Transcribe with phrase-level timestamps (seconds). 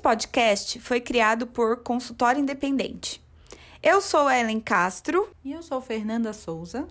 [0.00, 3.22] podcast foi criado por Consultório Independente.
[3.82, 5.30] Eu sou Ellen Castro.
[5.44, 6.88] E eu sou Fernanda Souza.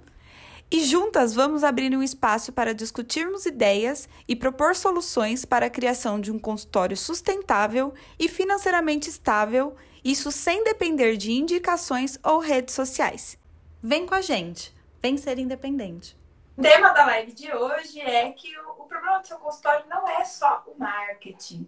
[0.71, 6.21] E juntas vamos abrir um espaço para discutirmos ideias e propor soluções para a criação
[6.21, 13.37] de um consultório sustentável e financeiramente estável, isso sem depender de indicações ou redes sociais.
[13.81, 14.71] Vem com a gente,
[15.01, 16.15] vem ser independente.
[16.55, 20.23] O tema da live de hoje é que o problema do seu consultório não é
[20.23, 21.65] só o marketing,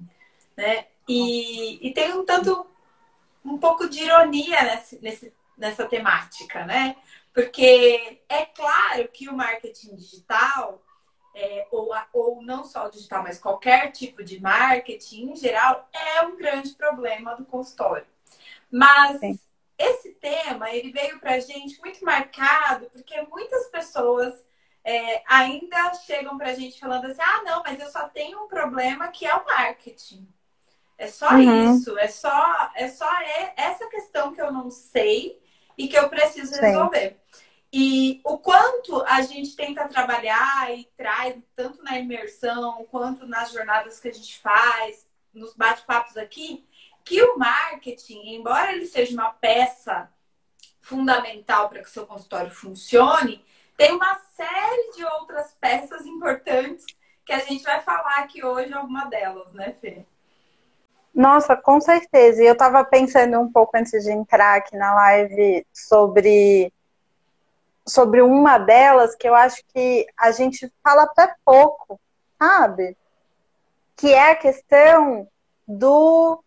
[0.56, 0.86] né?
[1.12, 2.66] E, e tem um tanto,
[3.44, 6.96] um pouco de ironia nesse, nesse, nessa temática, né?
[7.34, 10.82] Porque é claro que o marketing digital,
[11.36, 16.22] é, ou, ou não só o digital, mas qualquer tipo de marketing em geral, é
[16.24, 18.08] um grande problema do consultório.
[18.70, 19.40] Mas Sim.
[19.78, 24.34] esse tema, ele veio para a gente muito marcado, porque muitas pessoas
[24.84, 28.48] é, ainda chegam para a gente falando assim, ah, não, mas eu só tenho um
[28.48, 30.28] problema que é o marketing.
[30.98, 31.76] É só uhum.
[31.76, 33.10] isso, é só, é só
[33.56, 35.42] essa questão que eu não sei
[35.78, 37.10] e que eu preciso resolver.
[37.10, 37.42] Sim.
[37.74, 44.00] E o quanto a gente tenta trabalhar e traz, tanto na imersão quanto nas jornadas
[44.00, 46.68] que a gente faz, nos bate-papos aqui,
[47.04, 50.12] que o marketing, embora ele seja uma peça
[50.80, 53.44] fundamental para que o seu consultório funcione,
[53.78, 56.86] tem uma série de outras peças importantes
[57.26, 60.06] que a gente vai falar aqui hoje, alguma delas, né, Fê?
[61.14, 62.42] Nossa, com certeza.
[62.42, 66.74] E eu estava pensando um pouco antes de entrar aqui na live sobre
[67.86, 72.00] sobre uma delas que eu acho que a gente fala até pouco,
[72.40, 72.96] sabe?
[73.96, 75.28] Que é a questão
[75.68, 76.44] do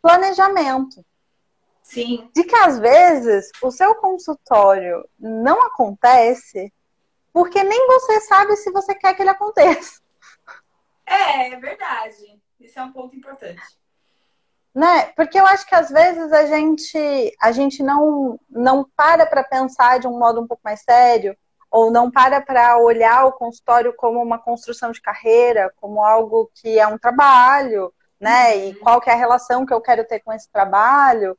[0.00, 1.04] planejamento.
[1.82, 2.28] Sim.
[2.34, 6.72] De que às vezes o seu consultório não acontece
[7.32, 10.00] porque nem você sabe se você quer que ele aconteça.
[11.04, 12.35] É, é verdade.
[12.60, 13.60] Isso é um ponto importante.
[14.74, 15.06] Né?
[15.16, 19.98] Porque eu acho que às vezes a gente a gente não não para para pensar
[19.98, 21.36] de um modo um pouco mais sério
[21.70, 26.78] ou não para para olhar o consultório como uma construção de carreira, como algo que
[26.78, 28.54] é um trabalho, né?
[28.54, 28.68] Uhum.
[28.68, 31.38] E qual que é a relação que eu quero ter com esse trabalho?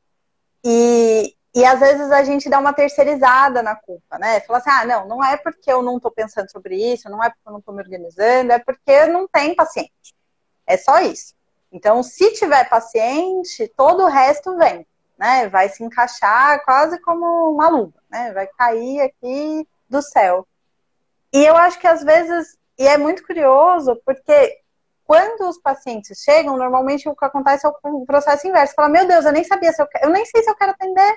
[0.64, 4.40] E, e às vezes a gente dá uma terceirizada na culpa, né?
[4.40, 7.30] Fala assim, ah, não, não é porque eu não estou pensando sobre isso, não é
[7.30, 10.14] porque eu não estou me organizando, é porque não tem paciente.
[10.68, 11.34] É só isso.
[11.72, 14.86] Então, se tiver paciente, todo o resto vem,
[15.18, 15.48] né?
[15.48, 18.32] Vai se encaixar quase como uma luva, né?
[18.32, 20.46] Vai cair aqui do céu.
[21.32, 24.60] E eu acho que às vezes, e é muito curioso, porque
[25.04, 28.74] quando os pacientes chegam, normalmente o que acontece é o processo inverso.
[28.74, 30.72] Fala, meu Deus, eu nem sabia se eu quero, eu nem sei se eu quero
[30.72, 31.16] atender.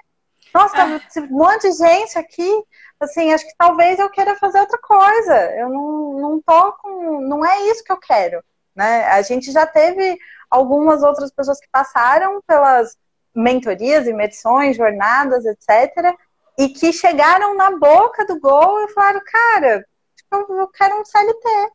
[0.53, 0.99] Nossa, ah.
[1.21, 2.63] um monte de gente aqui,
[2.99, 5.35] assim, acho que talvez eu queira fazer outra coisa.
[5.55, 7.21] Eu não, não tô com.
[7.21, 8.43] Não é isso que eu quero.
[8.75, 9.05] Né?
[9.05, 10.17] A gente já teve
[10.49, 12.97] algumas outras pessoas que passaram pelas
[13.33, 16.15] mentorias, medições, jornadas, etc.,
[16.57, 21.71] e que chegaram na boca do gol e falaram, cara, tipo, eu quero um CLT,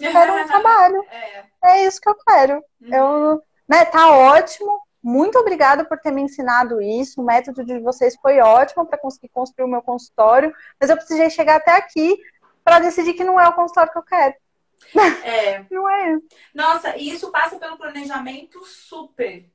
[0.00, 1.04] eu quero um trabalho.
[1.10, 1.44] É.
[1.64, 1.84] é.
[1.84, 2.64] isso que eu quero.
[2.80, 2.94] Uhum.
[2.94, 4.80] Eu, né, tá ótimo.
[5.02, 7.20] Muito obrigada por ter me ensinado isso.
[7.20, 11.30] O método de vocês foi ótimo para conseguir construir o meu consultório, mas eu precisei
[11.30, 12.18] chegar até aqui
[12.64, 14.34] para decidir que não é o consultório que eu quero.
[15.24, 15.64] É.
[15.70, 16.18] Não é.
[16.54, 19.48] Nossa, e isso passa pelo planejamento super.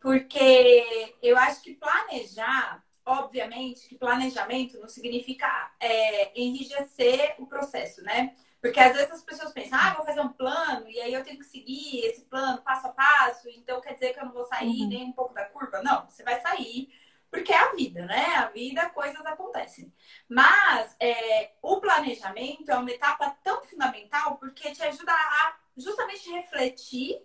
[0.00, 5.46] Porque eu acho que planejar, obviamente, que planejamento não significa
[5.80, 8.34] é, enrijecer o processo, né?
[8.60, 11.38] Porque às vezes as pessoas pensam, ah, vou fazer um plano e aí eu tenho
[11.38, 14.82] que seguir esse plano passo a passo, então quer dizer que eu não vou sair
[14.82, 14.88] uhum.
[14.88, 15.82] nem um pouco da curva?
[15.82, 16.88] Não, você vai sair
[17.34, 18.26] porque é a vida, né?
[18.36, 19.92] A vida, coisas acontecem.
[20.28, 27.20] Mas é, o planejamento é uma etapa tão fundamental porque te ajuda a justamente refletir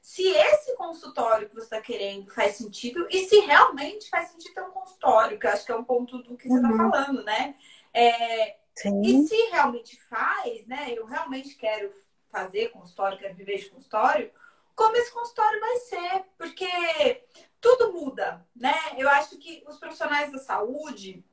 [0.00, 4.62] se esse consultório que você está querendo faz sentido e se realmente faz sentido ter
[4.62, 6.76] um consultório, que eu acho que é um ponto do que você está uhum.
[6.76, 7.54] falando, né?
[7.94, 8.56] É,
[9.04, 10.92] e se realmente faz, né?
[10.96, 11.90] Eu realmente quero
[12.28, 14.32] fazer consultório, quero viver de consultório,
[14.74, 16.24] como esse consultório vai ser?
[16.36, 17.22] Porque
[17.64, 18.74] tudo muda, né?
[18.98, 21.24] Eu acho que os profissionais da saúde,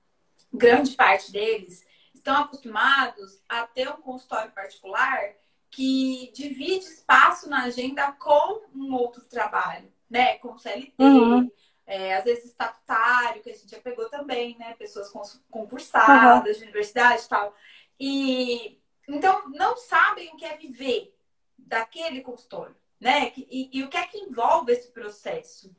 [0.52, 1.86] grande parte deles,
[2.16, 5.34] estão acostumados a ter um consultório particular
[5.70, 10.38] que divide espaço na agenda com um outro trabalho, né?
[10.38, 11.52] Com CLT, uhum.
[11.86, 14.74] é, às vezes estatutário, que a gente já pegou também, né?
[14.76, 15.12] Pessoas
[15.50, 16.60] concursadas uhum.
[16.60, 17.56] de universidade e tal.
[18.00, 21.14] E então não sabem o que é viver
[21.58, 23.34] daquele consultório, né?
[23.36, 25.76] E, e o que é que envolve esse processo?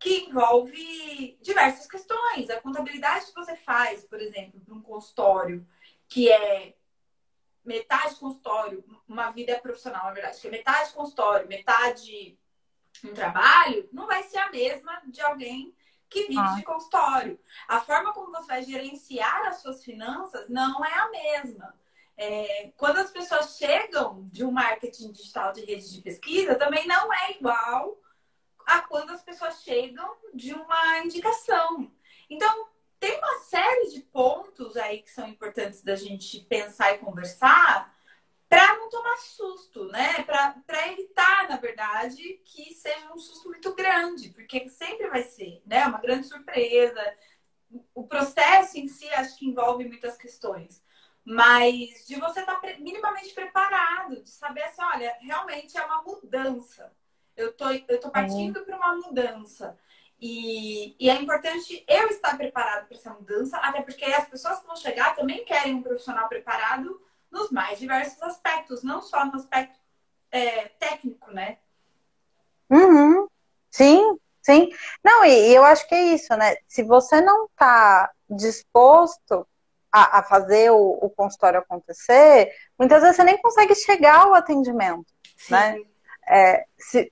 [0.00, 2.50] Que envolve diversas questões.
[2.50, 5.64] A contabilidade que você faz, por exemplo, para um consultório,
[6.08, 6.74] que é
[7.64, 12.38] metade consultório, uma vida profissional, na verdade, que é metade consultório, metade
[13.04, 15.74] um trabalho não vai ser a mesma de alguém
[16.08, 16.54] que vive ah.
[16.56, 17.38] de consultório.
[17.68, 21.74] A forma como você vai gerenciar as suas finanças não é a mesma.
[22.16, 27.12] É, quando as pessoas chegam de um marketing digital de rede de pesquisa, também não
[27.12, 27.96] é igual
[28.70, 31.90] a quando as pessoas chegam de uma indicação.
[32.28, 32.68] Então,
[33.00, 37.94] tem uma série de pontos aí que são importantes da gente pensar e conversar
[38.48, 40.22] para não tomar susto, né?
[40.24, 45.86] Para evitar, na verdade, que seja um susto muito grande, porque sempre vai ser, né?
[45.86, 47.00] Uma grande surpresa.
[47.94, 50.84] O processo em si acho que envolve muitas questões.
[51.24, 56.92] Mas de você estar tá minimamente preparado, de saber assim, olha, realmente é uma mudança.
[57.40, 58.62] Eu tô, eu tô partindo é.
[58.62, 59.76] para uma mudança.
[60.20, 64.66] E, e, é importante eu estar preparado para essa mudança, até porque as pessoas que
[64.66, 67.00] vão chegar também querem um profissional preparado
[67.30, 69.78] nos mais diversos aspectos, não só no aspecto
[70.30, 71.58] é, técnico, né?
[72.68, 73.26] Uhum.
[73.70, 74.68] Sim, sim.
[75.02, 76.54] Não, e, e, eu acho que é isso, né?
[76.68, 79.46] Se você não está disposto
[79.90, 85.06] a, a fazer o, o, consultório acontecer, muitas vezes você nem consegue chegar ao atendimento,
[85.36, 85.52] sim.
[85.52, 85.78] né?
[86.28, 87.10] É, se,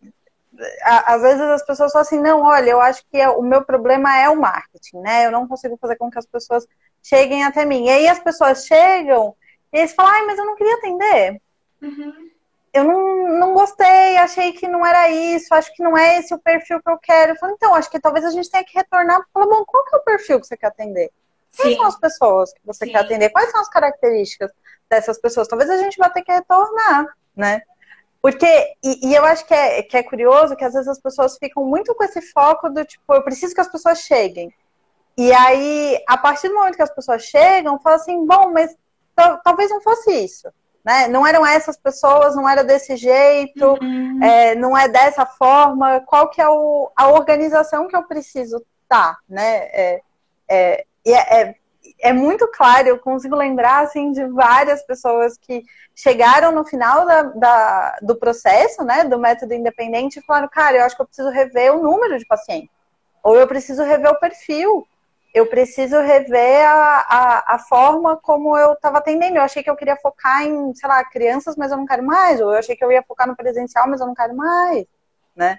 [0.82, 4.16] às vezes as pessoas falam assim, não, olha, eu acho que é, o meu problema
[4.19, 5.26] é o marketing, né?
[5.26, 6.66] Eu não consigo fazer com que as pessoas
[7.02, 7.87] cheguem até mim.
[7.87, 9.34] E aí as pessoas chegam
[9.72, 11.40] e eles falam, ai, mas eu não queria atender.
[11.82, 12.31] Uhum.
[12.72, 16.38] Eu não, não gostei, achei que não era isso, acho que não é esse o
[16.38, 17.32] perfil que eu quero.
[17.32, 19.84] Eu falo, então, acho que talvez a gente tenha que retornar e falar, bom, qual
[19.84, 21.10] que é o perfil que você quer atender?
[21.56, 21.76] Quais Sim.
[21.76, 22.93] são as pessoas que você Sim.
[22.93, 23.31] quer atender?
[23.31, 24.50] Quais são as características
[24.88, 25.49] dessas pessoas?
[25.49, 27.62] Talvez a gente vai ter que retornar, né?
[28.20, 28.47] Porque,
[28.82, 31.65] e, e, eu acho que é, que é curioso que às vezes as pessoas ficam
[31.65, 34.53] muito com esse foco do tipo, eu preciso que as pessoas cheguem.
[35.17, 38.76] E aí, a partir do momento que as pessoas chegam, fala assim, bom, mas
[39.44, 40.49] talvez não fosse isso.
[40.85, 41.09] Né?
[41.09, 44.23] Não eram essas pessoas, não era desse jeito, uhum.
[44.23, 46.00] é, não é dessa forma.
[46.00, 49.56] Qual que é o, a organização que eu preciso estar, tá, né?
[49.73, 50.03] É,
[50.49, 51.55] é, é,
[52.00, 55.65] é, muito claro, eu consigo lembrar assim de várias pessoas que
[55.95, 60.85] chegaram no final da, da, do processo, né, do método independente e falaram, cara, eu
[60.85, 62.71] acho que eu preciso rever o número de pacientes,
[63.23, 64.87] ou eu preciso rever o perfil,
[65.35, 69.37] eu preciso rever a, a, a forma como eu estava atendendo.
[69.37, 72.41] Eu achei que eu queria focar em, sei lá, crianças, mas eu não quero mais.
[72.41, 74.87] Ou eu achei que eu ia focar no presencial, mas eu não quero mais,
[75.37, 75.59] né?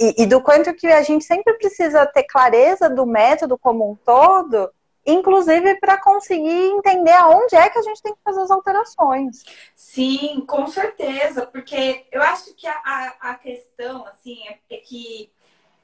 [0.00, 3.96] E, e do quanto que a gente sempre precisa ter clareza do método como um
[3.96, 4.70] todo,
[5.06, 9.42] inclusive para conseguir entender aonde é que a gente tem que fazer as alterações.
[9.74, 15.32] Sim, com certeza, porque eu acho que a, a, a questão, assim, é, é que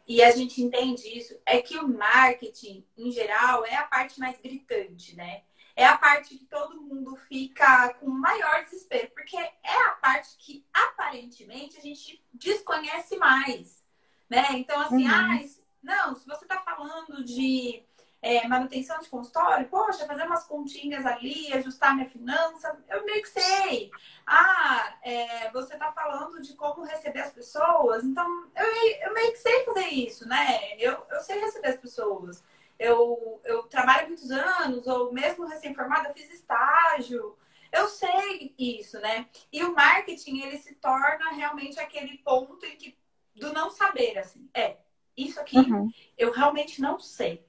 [0.07, 4.39] e a gente entende isso, é que o marketing, em geral, é a parte mais
[4.39, 5.43] gritante, né?
[5.75, 10.65] É a parte que todo mundo fica com maior desespero, porque é a parte que
[10.73, 13.83] aparentemente a gente desconhece mais,
[14.29, 14.47] né?
[14.53, 15.15] Então, assim, uhum.
[15.15, 15.41] ah,
[15.83, 17.83] não, se você está falando de
[18.25, 23.29] é, manutenção de consultório, poxa, fazer umas continhas ali, ajustar minha finança, eu meio que
[23.29, 23.91] sei.
[24.27, 28.27] Ah, é, você está falando de como receber as pessoas, então
[28.57, 28.67] eu,
[29.03, 30.75] eu meio que sei fazer isso, né?
[30.79, 32.43] Eu, eu sei receber as pessoas.
[32.79, 37.37] Eu, eu trabalho muitos anos, ou mesmo recém-formada, fiz estágio.
[37.71, 39.29] Eu sei isso, né?
[39.53, 42.97] E o marketing, ele se torna realmente aquele ponto em que,
[43.37, 44.49] do não saber, assim.
[44.55, 44.79] É,
[45.15, 45.91] isso aqui uhum.
[46.17, 47.45] eu realmente não sei.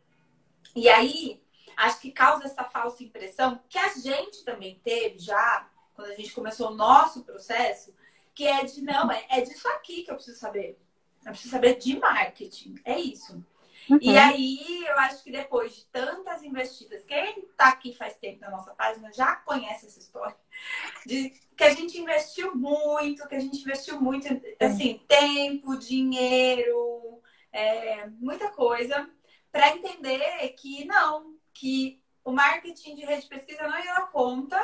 [0.75, 1.41] E aí,
[1.77, 6.33] acho que causa essa falsa impressão que a gente também teve já, quando a gente
[6.33, 7.93] começou o nosso processo,
[8.33, 10.77] que é de não, é, é disso aqui que eu preciso saber.
[11.25, 12.75] Eu preciso saber de marketing.
[12.83, 13.41] É isso.
[13.89, 13.99] Uhum.
[14.01, 18.49] E aí, eu acho que depois de tantas investidas, quem está aqui faz tempo na
[18.49, 20.35] nossa página já conhece essa história,
[21.05, 24.27] de que a gente investiu muito, que a gente investiu muito,
[24.59, 27.21] assim, tempo, dinheiro,
[27.53, 29.09] é, muita coisa
[29.55, 30.19] para entender
[30.57, 34.59] que não, que o marketing de rede de pesquisa não ia dar conta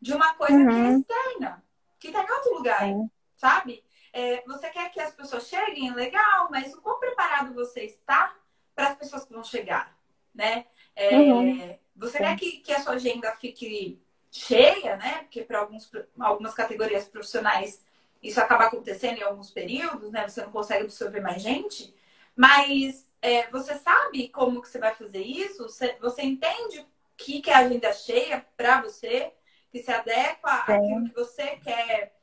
[0.00, 0.66] de uma coisa uhum.
[0.66, 0.98] que é uhum.
[0.98, 1.64] externa,
[2.00, 2.82] que está em outro lugar,
[3.36, 3.84] sabe?
[4.12, 8.34] É, você quer que as pessoas cheguem, legal, mas o quão preparado você está
[8.74, 9.96] para as pessoas que vão chegar,
[10.34, 10.66] né?
[10.96, 11.78] É, uhum.
[11.94, 12.24] Você Sim.
[12.24, 15.18] quer que, que a sua agenda fique cheia, né?
[15.18, 15.60] Porque para
[16.18, 17.80] algumas categorias profissionais
[18.20, 20.26] isso acaba acontecendo em alguns períodos, né?
[20.26, 21.94] Você não consegue absorver mais gente,
[22.34, 25.62] mas é, você sabe como que você vai fazer isso?
[25.62, 29.32] Você, você entende o que, que é a agenda cheia para você,
[29.72, 32.14] que se adequa àquilo que você quer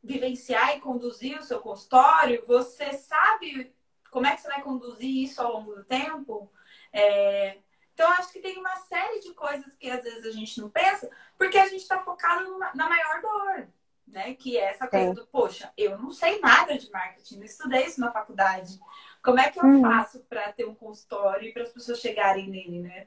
[0.00, 2.44] vivenciar e conduzir o seu consultório?
[2.46, 3.74] Você sabe
[4.12, 6.48] como é que você vai conduzir isso ao longo do tempo?
[6.92, 7.58] É...
[7.92, 11.10] Então, acho que tem uma série de coisas que às vezes a gente não pensa,
[11.36, 13.68] porque a gente está focado na maior dor,
[14.06, 14.34] né?
[14.34, 15.14] Que é essa coisa Sim.
[15.14, 18.78] do, poxa, eu não sei nada de marketing, não estudei isso na faculdade.
[19.22, 19.82] Como é que eu hum.
[19.82, 23.06] faço para ter um consultório e para as pessoas chegarem nele, né?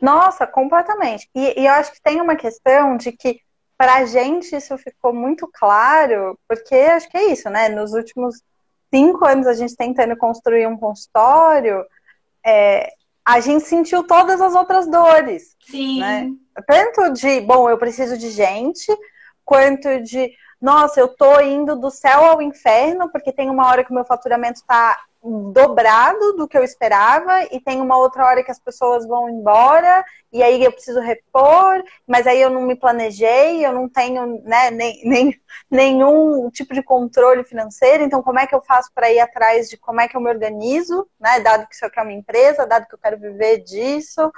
[0.00, 1.28] Nossa, completamente.
[1.34, 3.40] E, e eu acho que tem uma questão de que
[3.78, 7.68] para a gente isso ficou muito claro, porque acho que é isso, né?
[7.68, 8.42] Nos últimos
[8.92, 11.84] cinco anos a gente tentando construir um consultório,
[12.44, 12.92] é,
[13.24, 15.56] a gente sentiu todas as outras dores.
[15.60, 16.00] Sim.
[16.00, 16.30] Né?
[16.66, 18.86] Tanto de, bom, eu preciso de gente,
[19.44, 23.90] quanto de, nossa, eu tô indo do céu ao inferno, porque tem uma hora que
[23.90, 24.96] o meu faturamento está
[25.52, 30.04] dobrado do que eu esperava e tem uma outra hora que as pessoas vão embora
[30.32, 34.70] e aí eu preciso repor, mas aí eu não me planejei, eu não tenho né,
[34.70, 35.40] nem, nem,
[35.70, 39.76] nenhum tipo de controle financeiro, então como é que eu faço para ir atrás de
[39.76, 42.86] como é que eu me organizo, né, dado que isso aqui é uma empresa, dado
[42.86, 44.32] que eu quero viver disso,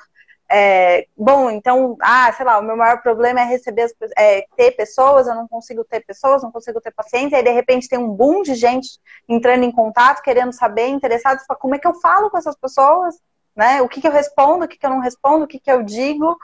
[0.56, 4.70] é, bom, então, ah, sei lá, o meu maior problema é receber, as, é, ter
[4.76, 8.10] pessoas, eu não consigo ter pessoas, não consigo ter pacientes, aí de repente tem um
[8.10, 12.38] boom de gente entrando em contato, querendo saber, interessados, como é que eu falo com
[12.38, 13.16] essas pessoas,
[13.56, 13.82] né?
[13.82, 15.82] O que, que eu respondo, o que, que eu não respondo, o que, que eu
[15.82, 16.36] digo.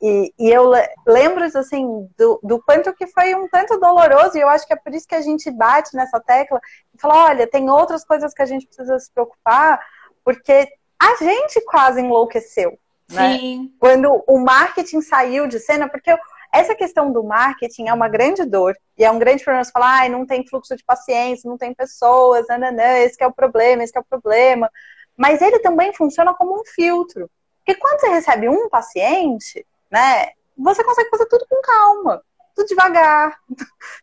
[0.00, 0.72] E, e eu
[1.06, 4.76] lembro, assim, do, do quanto que foi um tanto doloroso, e eu acho que é
[4.76, 6.58] por isso que a gente bate nessa tecla
[6.94, 9.78] e fala, olha, tem outras coisas que a gente precisa se preocupar,
[10.24, 12.78] porque a gente quase enlouqueceu,
[13.10, 13.38] né?
[13.38, 13.72] Sim.
[13.78, 16.16] Quando o marketing saiu de cena, porque
[16.52, 19.64] essa questão do marketing é uma grande dor e é um grande problema.
[19.64, 23.32] Você fala, ah, não tem fluxo de pacientes, não tem pessoas, nananã, esse é o
[23.32, 24.70] problema, esse é o problema.
[25.16, 27.30] Mas ele também funciona como um filtro.
[27.64, 32.22] Porque quando você recebe um paciente, né, você consegue fazer tudo com calma
[32.58, 33.38] tudo devagar,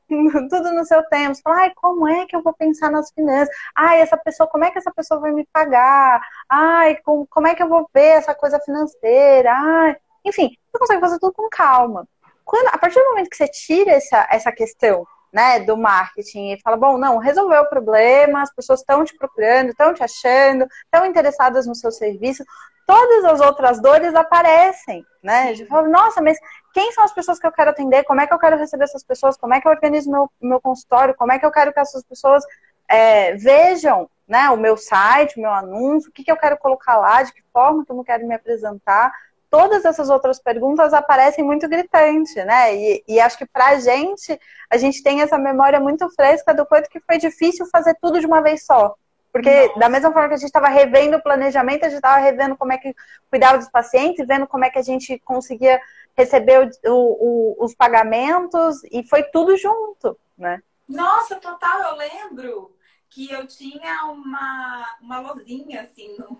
[0.49, 1.35] tudo no seu tempo.
[1.35, 3.53] Você fala, ai, como é que eu vou pensar nas finanças?
[3.75, 6.21] Ai, essa pessoa, como é que essa pessoa vai me pagar?
[6.49, 9.51] Ai, como, como é que eu vou ver essa coisa financeira?
[9.53, 12.07] Ai, enfim, você consegue fazer tudo com calma.
[12.45, 16.61] Quando, a partir do momento que você tira essa, essa questão né, do marketing e
[16.61, 21.05] fala, bom, não, resolveu o problema, as pessoas estão te procurando, estão te achando, estão
[21.05, 22.45] interessadas no seu serviço,
[22.87, 25.51] todas as outras dores aparecem, né?
[25.51, 26.37] De falar, nossa, mas
[26.73, 28.05] quem são as pessoas que eu quero atender?
[28.05, 29.35] Como é que eu quero receber essas pessoas?
[29.35, 31.13] Como é que eu organizo meu, meu consultório?
[31.15, 32.41] Como é que eu quero que essas pessoas
[32.87, 36.95] é, vejam né, o meu site, o meu anúncio, o que, que eu quero colocar
[36.95, 39.11] lá, de que forma que eu não quero me apresentar
[39.49, 42.75] todas essas outras perguntas aparecem muito gritante, né?
[42.75, 46.89] E, e acho que pra gente, a gente tem essa memória muito fresca do quanto
[46.89, 48.95] que foi difícil fazer tudo de uma vez só.
[49.31, 49.79] Porque Nossa.
[49.79, 52.71] da mesma forma que a gente estava revendo o planejamento, a gente estava revendo como
[52.71, 52.95] é que
[53.29, 55.81] cuidava dos pacientes, vendo como é que a gente conseguia
[56.17, 60.61] receber o, o, os pagamentos, e foi tudo junto, né?
[60.87, 62.75] Nossa, total, eu lembro
[63.09, 66.39] que eu tinha uma, uma lozinha assim no,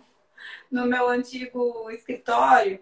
[0.72, 2.80] no meu antigo escritório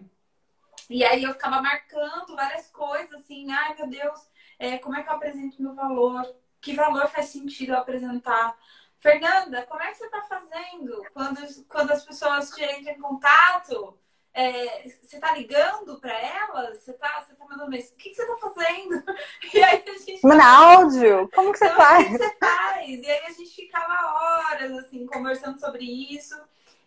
[0.90, 5.08] e aí eu ficava marcando várias coisas, assim, ai meu Deus, é, como é que
[5.08, 6.22] eu apresento meu valor?
[6.60, 8.56] Que valor faz sentido eu apresentar?
[8.98, 13.98] Fernanda, como é que você está fazendo quando, quando as pessoas te entram em contato?
[14.32, 16.82] É, você está ligando para elas?
[16.82, 17.92] Você está você tá mandando isso?
[17.92, 19.04] O que, que você está fazendo?
[19.54, 20.26] E aí a gente.
[20.26, 21.30] Manda áudio?
[21.32, 22.06] Como que você então, faz?
[22.06, 22.88] O que você faz?
[22.88, 26.34] E aí a gente ficava horas, assim, conversando sobre isso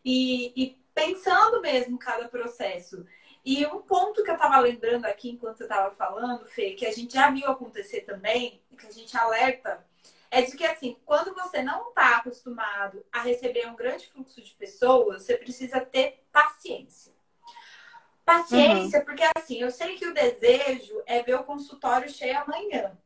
[0.03, 3.05] e, e pensando mesmo cada processo.
[3.49, 6.91] E um ponto que eu estava lembrando aqui enquanto você estava falando, Fê, que a
[6.91, 9.87] gente já viu acontecer também, que a gente alerta,
[10.29, 14.51] é de que assim, quando você não está acostumado a receber um grande fluxo de
[14.55, 17.13] pessoas, você precisa ter paciência.
[18.25, 19.05] Paciência, uhum.
[19.05, 22.97] porque assim, eu sei que o desejo é ver o consultório cheio amanhã.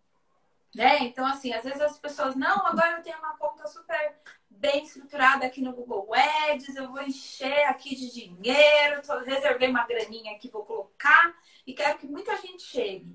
[0.73, 1.01] Né?
[1.01, 4.15] Então, assim, às vezes as pessoas, não, agora eu tenho uma conta super
[4.61, 9.87] bem estruturada aqui no Google Ads, eu vou encher aqui de dinheiro, tô, reservei uma
[9.87, 13.11] graninha aqui, vou colocar e quero que muita gente chegue.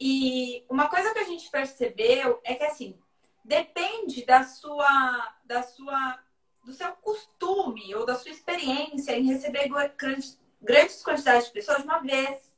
[0.00, 2.98] E uma coisa que a gente percebeu é que assim,
[3.44, 6.18] depende da sua da sua
[6.64, 9.68] do seu costume ou da sua experiência em receber
[9.98, 12.49] grandes, grandes quantidades de pessoas de uma vez.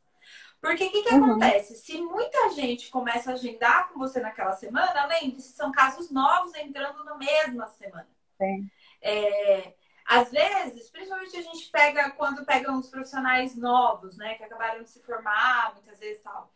[0.62, 1.32] Porque o que, que uhum.
[1.32, 1.74] acontece?
[1.74, 7.02] Se muita gente começa a agendar com você naquela semana, lembre-se, são casos novos entrando
[7.02, 8.08] na mesma semana.
[8.40, 8.70] Sim.
[9.02, 9.74] É,
[10.06, 14.88] às vezes, principalmente a gente pega quando pega uns profissionais novos, né, que acabaram de
[14.88, 16.54] se formar, muitas vezes tal.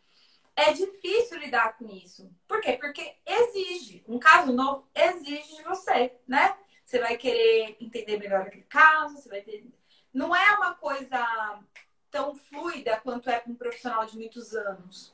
[0.55, 2.33] É difícil lidar com isso.
[2.47, 2.73] Por quê?
[2.73, 6.55] Porque exige, um caso novo exige de você, né?
[6.85, 9.67] Você vai querer entender melhor aquele caso, você vai ter.
[10.13, 11.61] Não é uma coisa
[12.09, 15.13] tão fluida quanto é para um profissional de muitos anos.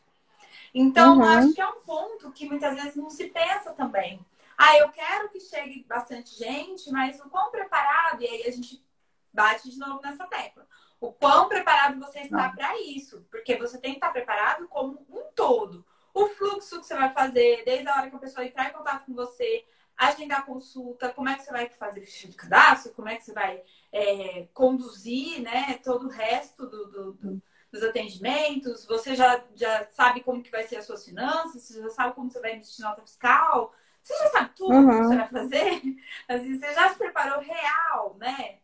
[0.74, 1.24] Então, uhum.
[1.24, 4.20] acho que é um ponto que muitas vezes não se pensa também.
[4.58, 8.84] Ah, eu quero que chegue bastante gente, mas o quão preparado, e aí a gente
[9.32, 10.66] bate de novo nessa tecla.
[11.00, 13.26] O quão preparado você está para isso?
[13.30, 15.86] Porque você tem que estar preparado como um todo.
[16.14, 19.06] O fluxo que você vai fazer, desde a hora que a pessoa entrar em contato
[19.06, 19.66] com você,
[19.98, 23.34] agendar consulta, como é que você vai fazer ficha de cadastro, como é que você
[23.34, 23.62] vai
[23.94, 30.22] é, conduzir né, todo o resto do, do, do, dos atendimentos, você já, já sabe
[30.22, 33.04] como que vai ser as suas finanças, você já sabe como você vai emitir nota
[33.04, 33.72] fiscal,
[34.02, 34.90] você já sabe tudo uhum.
[34.90, 35.82] que você vai fazer,
[36.28, 38.58] assim, você já se preparou real, né?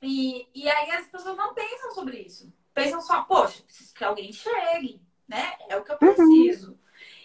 [0.00, 2.52] E, e aí as pessoas não pensam sobre isso.
[2.72, 5.54] Pensam só, poxa, preciso que alguém chegue, né?
[5.68, 6.14] É o que eu uhum.
[6.14, 6.72] preciso.
[6.72, 6.78] Uhum.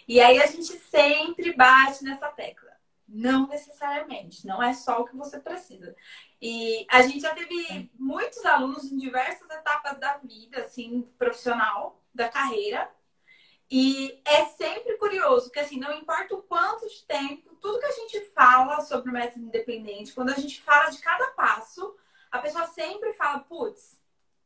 [0.07, 2.71] E aí a gente sempre bate nessa tecla.
[3.07, 5.95] Não necessariamente, não é só o que você precisa.
[6.41, 12.29] E a gente já teve muitos alunos em diversas etapas da vida, assim, profissional, da
[12.29, 12.89] carreira.
[13.69, 17.91] E é sempre curioso, que assim, não importa o quanto de tempo, tudo que a
[17.91, 21.95] gente fala sobre o método independente, quando a gente fala de cada passo,
[22.31, 23.97] a pessoa sempre fala, putz,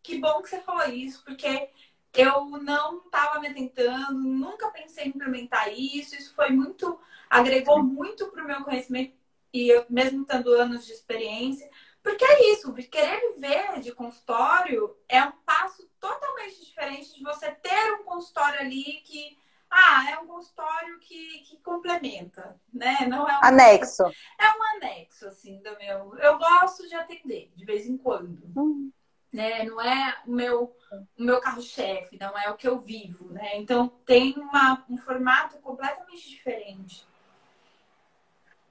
[0.03, 1.69] que bom que você falou isso, porque
[2.13, 6.99] eu não estava me atentando, nunca pensei em implementar isso, isso foi muito,
[7.29, 9.15] agregou muito para o meu conhecimento
[9.55, 11.69] e eu, mesmo tendo anos de experiência,
[12.05, 17.93] porque é isso, querer viver de consultório é um passo totalmente diferente de você ter
[17.93, 19.35] um consultório ali que,
[19.71, 23.07] ah, é um consultório que, que complementa, né?
[23.09, 24.03] Não é um anexo.
[24.39, 26.15] É um anexo, assim, do meu.
[26.19, 28.53] Eu gosto de atender de vez em quando.
[28.55, 28.91] Hum
[29.33, 29.63] né?
[29.63, 30.73] Não é o meu,
[31.17, 33.57] o meu carro-chefe, não é o que eu vivo, né?
[33.57, 37.05] Então tem uma, um formato completamente diferente.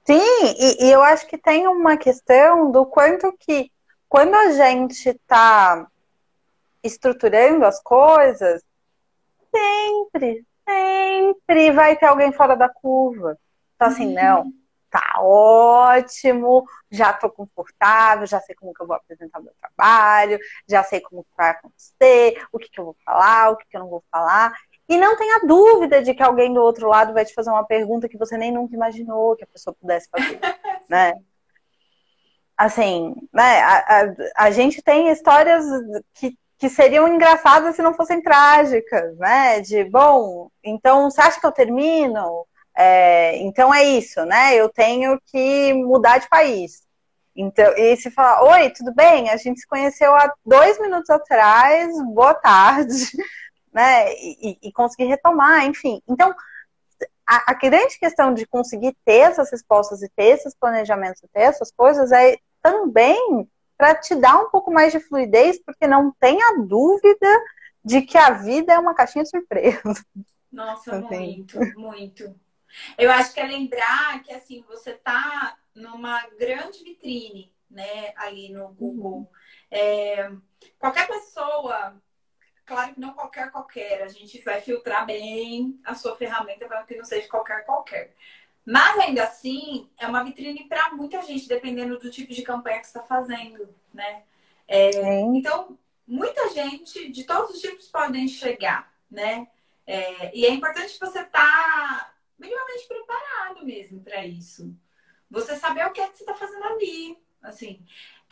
[0.05, 0.21] Sim,
[0.59, 3.71] e, e eu acho que tem uma questão do quanto que
[4.07, 5.87] quando a gente está
[6.83, 8.63] estruturando as coisas,
[9.51, 13.37] sempre, sempre vai ter alguém fora da curva.
[13.75, 14.13] Então, assim, uhum.
[14.13, 14.53] não,
[14.91, 20.83] tá ótimo, já tô confortável, já sei como que eu vou apresentar meu trabalho, já
[20.83, 23.81] sei como que vai acontecer, o que, que eu vou falar, o que, que eu
[23.81, 24.53] não vou falar.
[24.87, 28.07] E não tenha dúvida de que alguém do outro lado vai te fazer uma pergunta
[28.07, 30.39] que você nem nunca imaginou que a pessoa pudesse fazer,
[30.89, 31.13] né?
[32.57, 35.65] Assim, né, a, a, a gente tem histórias
[36.13, 39.59] que que seriam engraçadas se não fossem trágicas, né?
[39.61, 42.45] De, bom, então você acha que eu termino?
[42.75, 44.55] É, então é isso, né?
[44.55, 46.83] Eu tenho que mudar de país.
[47.35, 49.29] Então, e se falar, oi, tudo bem?
[49.29, 52.93] A gente se conheceu há dois minutos atrás, boa tarde,
[53.75, 54.13] né?
[54.13, 56.01] E, e conseguir retomar, enfim.
[56.07, 56.33] Então,
[57.27, 61.41] a, a, grande questão de conseguir ter essas respostas e ter esses planejamentos e ter
[61.41, 63.45] essas coisas é também
[63.77, 67.27] para te dar um pouco mais de fluidez, porque não tenha dúvida
[67.83, 69.81] de que a vida é uma caixinha de surpresa.
[70.49, 72.33] Nossa, muito, muito.
[72.97, 78.69] Eu acho que é lembrar que assim, você tá numa grande vitrine, né, ali no
[78.69, 79.17] Google.
[79.17, 79.27] Uhum.
[79.69, 80.31] É,
[80.79, 82.01] qualquer pessoa,
[82.65, 86.95] claro que não qualquer qualquer, a gente vai filtrar bem a sua ferramenta para que
[86.95, 88.15] não seja qualquer qualquer.
[88.65, 92.87] Mas ainda assim, é uma vitrine para muita gente, dependendo do tipo de campanha que
[92.87, 94.23] você está fazendo, né?
[94.67, 99.47] É, então, muita gente de todos os tipos podem chegar, né?
[99.85, 104.75] É, e é importante você estar tá minimamente preparado mesmo para isso.
[105.29, 107.17] Você saber o que é que você está fazendo ali.
[107.43, 107.85] Assim,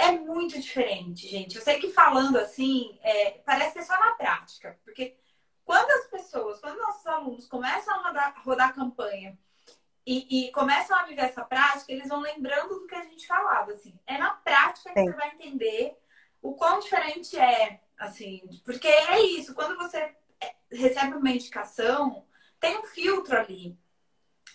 [0.04, 1.56] é muito diferente, gente.
[1.56, 4.78] Eu sei que falando assim, é, parece que é só na prática.
[4.84, 5.18] Porque
[5.63, 9.38] quando as pessoas, quando nossos alunos começam a rodar, rodar campanha
[10.06, 13.72] e, e, começam a viver essa prática, eles vão lembrando do que a gente falava.
[13.72, 15.06] Assim, é na prática que Sim.
[15.06, 15.98] você vai entender
[16.42, 17.82] o quão diferente é.
[17.98, 22.26] Assim, porque é isso, quando você é, recebe uma indicação,
[22.60, 23.78] tem um filtro ali.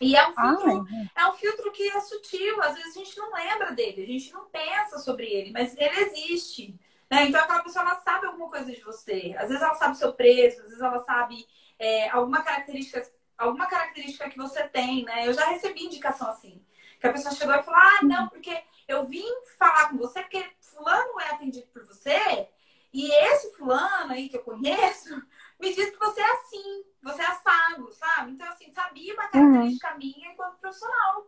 [0.00, 3.32] E é um filtro, é um filtro que é sutil, às vezes a gente não
[3.32, 6.78] lembra dele, a gente não pensa sobre ele, mas ele existe.
[7.10, 7.24] Né?
[7.24, 9.34] Então aquela pessoa ela sabe alguma coisa de você.
[9.36, 11.46] Às vezes ela sabe o seu preço, às vezes ela sabe
[11.78, 13.02] é, alguma característica,
[13.36, 15.26] alguma característica que você tem, né?
[15.26, 16.62] Eu já recebi indicação assim.
[17.00, 18.56] Que a pessoa chegou e falou: Ah, não, porque
[18.86, 19.26] eu vim
[19.58, 22.48] falar com você porque fulano é atendido por você,
[22.92, 25.22] e esse fulano aí que eu conheço
[25.58, 28.32] me diz que você é assim, você é assado, sabe?
[28.32, 29.98] Então, assim, sabia uma característica uhum.
[29.98, 31.26] minha enquanto profissional.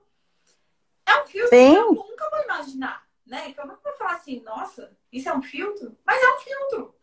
[1.06, 1.72] É um filtro Sim.
[1.72, 3.52] que eu nunca vou imaginar, né?
[3.52, 5.96] Que eu nunca vou falar assim, nossa, isso é um filtro?
[6.04, 6.94] Mas é um filtro.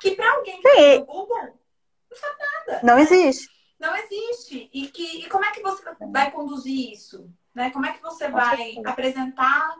[0.00, 0.98] Que para alguém que Sim.
[0.98, 1.58] no Google
[2.10, 2.80] não sabe nada.
[2.82, 3.02] Não né?
[3.02, 3.48] existe.
[3.78, 4.70] Não existe.
[4.72, 7.30] E, que, e como é que você vai conduzir isso?
[7.54, 7.70] Né?
[7.70, 9.76] Como é que você vai apresentar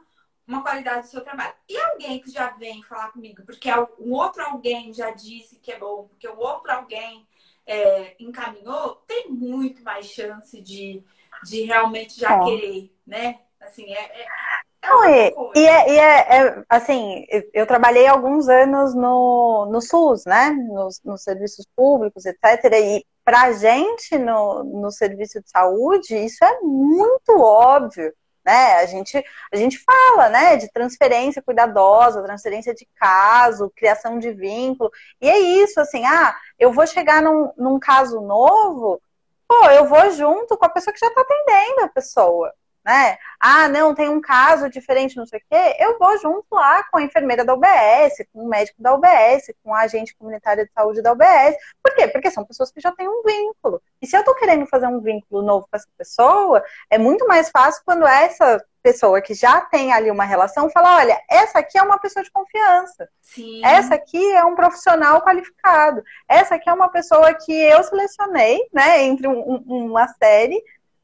[0.52, 1.54] uma qualidade do seu trabalho.
[1.68, 5.78] E alguém que já vem falar comigo, porque um outro alguém já disse que é
[5.78, 7.26] bom, porque o outro alguém
[7.66, 11.02] é, encaminhou, tem muito mais chance de,
[11.44, 12.44] de realmente já é.
[12.44, 13.38] querer, né?
[13.60, 18.48] Assim, é, é, é Não, e, e, é, e é, é, assim, eu trabalhei alguns
[18.48, 20.50] anos no, no SUS, né?
[20.50, 22.64] Nos, nos serviços públicos, etc.
[22.74, 28.12] E Para a gente no, no serviço de saúde, isso é muito óbvio
[28.44, 28.74] né?
[28.76, 34.90] A gente, a gente fala, né, de transferência cuidadosa, transferência de caso, criação de vínculo.
[35.20, 39.00] E é isso, assim, ah, eu vou chegar num, num caso novo,
[39.48, 42.52] pô, eu vou junto com a pessoa que já está atendendo a pessoa
[42.84, 43.16] né?
[43.38, 45.76] Ah, não, tem um caso diferente, não sei o quê.
[45.78, 49.74] Eu vou junto lá com a enfermeira da UBS, com o médico da UBS, com
[49.74, 51.56] a agente comunitária de saúde da UBS.
[51.82, 52.08] Por quê?
[52.08, 53.80] Porque são pessoas que já têm um vínculo.
[54.00, 57.50] E se eu tô querendo fazer um vínculo novo com essa pessoa, é muito mais
[57.50, 61.82] fácil quando essa pessoa que já tem ali uma relação fala: olha, essa aqui é
[61.82, 63.08] uma pessoa de confiança.
[63.20, 63.64] Sim.
[63.64, 66.02] Essa aqui é um profissional qualificado.
[66.28, 70.62] Essa aqui é uma pessoa que eu selecionei, né, entre um, uma série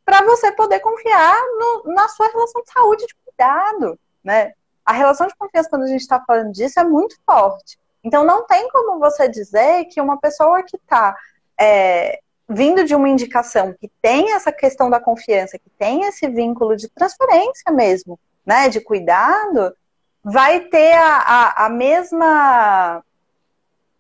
[0.09, 4.55] para você poder confiar no, na sua relação de saúde de cuidado, né?
[4.83, 7.79] A relação de confiança, quando a gente está falando disso, é muito forte.
[8.03, 11.15] Então, não tem como você dizer que uma pessoa que está
[11.61, 16.75] é, vindo de uma indicação que tem essa questão da confiança, que tem esse vínculo
[16.75, 19.77] de transferência mesmo, né, de cuidado,
[20.25, 23.05] vai ter a, a, a mesma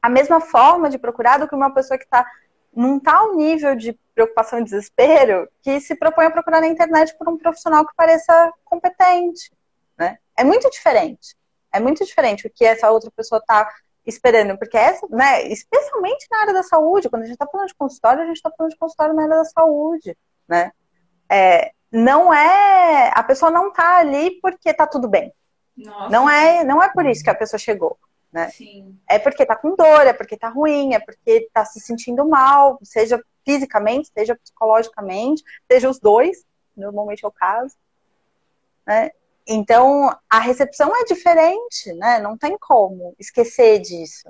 [0.00, 2.24] a mesma forma de procurar do que uma pessoa que está
[2.78, 7.28] num tal nível de preocupação e desespero que se propõe a procurar na internet por
[7.28, 9.50] um profissional que pareça competente,
[9.98, 10.18] né?
[10.36, 11.34] É muito diferente.
[11.72, 13.68] É muito diferente o que essa outra pessoa está
[14.06, 17.74] esperando, porque essa, né, especialmente na área da saúde, quando a gente está falando de
[17.74, 20.70] consultório, a gente está falando de consultório na área da saúde, né?
[21.28, 25.32] É, não é, a pessoa não está ali porque está tudo bem.
[25.76, 26.10] Nossa.
[26.10, 27.98] Não é, não é por isso que a pessoa chegou
[28.32, 28.50] né?
[28.50, 28.98] Sim.
[29.08, 32.78] É porque tá com dor, é porque tá ruim, é porque tá se sentindo mal,
[32.82, 36.44] seja fisicamente, seja psicologicamente, seja os dois,
[36.76, 37.74] normalmente é o caso,
[38.86, 39.10] né?
[39.46, 42.18] Então, a recepção é diferente, né?
[42.18, 44.28] Não tem como esquecer disso.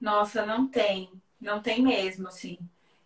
[0.00, 1.12] Nossa, não tem.
[1.40, 2.58] Não tem mesmo, assim.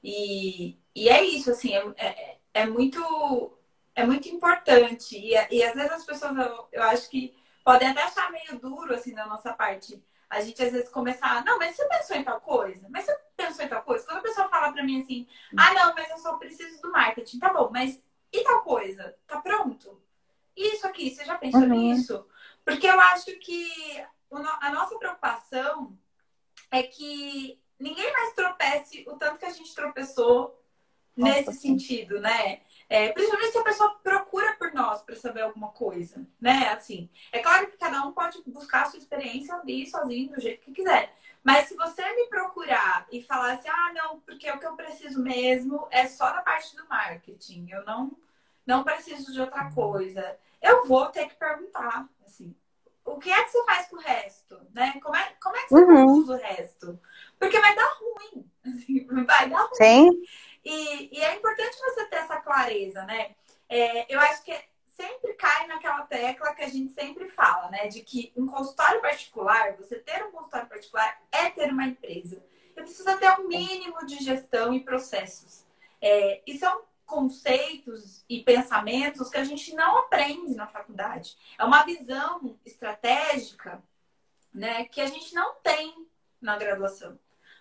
[0.02, 3.52] E, e é isso, assim, é, é, é muito
[3.94, 5.16] é muito importante.
[5.16, 7.34] E, e às vezes as pessoas, eu, eu acho que
[7.66, 10.00] podem até achar meio duro, assim, da nossa parte.
[10.30, 12.86] A gente às vezes começar, não, mas você pensou em tal coisa?
[12.88, 14.06] Mas você pensou em tal coisa?
[14.06, 15.26] Quando a pessoa fala pra mim assim,
[15.56, 17.40] ah, não, mas eu só preciso do marketing.
[17.40, 18.00] Tá bom, mas
[18.32, 19.16] e tal coisa?
[19.26, 20.00] Tá pronto?
[20.56, 21.68] Isso aqui, você já pensou uhum.
[21.70, 22.24] nisso?
[22.64, 24.00] Porque eu acho que
[24.60, 25.98] a nossa preocupação
[26.70, 30.56] é que ninguém mais tropece o tanto que a gente tropeçou
[31.16, 31.78] nossa, nesse sim.
[31.78, 32.60] sentido, né?
[32.88, 36.68] É, principalmente se a pessoa procura por nós para saber alguma coisa, né?
[36.68, 40.62] Assim, é claro que cada um pode buscar a sua experiência ali sozinho, do jeito
[40.62, 41.12] que quiser.
[41.42, 45.22] Mas se você me procurar e falar assim, ah, não, porque o que eu preciso
[45.22, 48.12] mesmo é só da parte do marketing, eu não,
[48.64, 52.54] não preciso de outra coisa, eu vou ter que perguntar, assim,
[53.04, 54.98] o que é que você faz com o resto, né?
[55.00, 56.06] Como é, como é que você uhum.
[56.14, 57.00] usa o resto?
[57.38, 59.74] Porque vai dar ruim, assim, vai dar ruim.
[59.74, 60.22] Sim.
[60.66, 63.36] E, e é importante você ter essa clareza, né?
[63.68, 64.52] É, eu acho que
[64.96, 67.86] sempre cai naquela tecla que a gente sempre fala, né?
[67.86, 72.42] De que um consultório particular, você ter um consultório particular é ter uma empresa.
[72.74, 75.64] Você precisa ter um mínimo de gestão e processos.
[76.02, 81.36] É, e são conceitos e pensamentos que a gente não aprende na faculdade.
[81.56, 83.80] É uma visão estratégica
[84.52, 86.08] né, que a gente não tem
[86.40, 87.16] na graduação.